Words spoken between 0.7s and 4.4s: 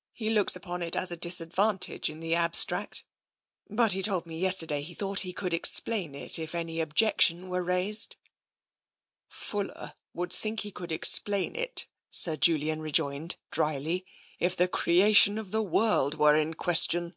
it as a disadvantage in the abstract, but he told me